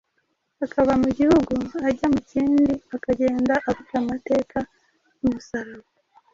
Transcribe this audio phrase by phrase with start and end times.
[0.65, 1.55] akava mu gihugu
[1.87, 4.57] ajya mu kindi, akagenda avuga amateka
[5.19, 5.87] y’umusaraba,